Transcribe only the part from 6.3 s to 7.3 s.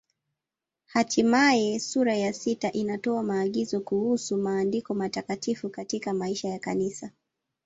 ya Kanisa.